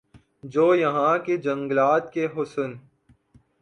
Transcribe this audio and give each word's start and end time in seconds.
جو 0.43 0.65
یہاں 0.75 1.17
کے 1.25 1.37
جنگلات 1.37 2.11
کےحسن 2.13 2.71